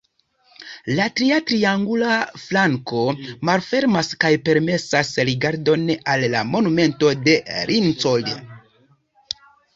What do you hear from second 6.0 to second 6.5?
al la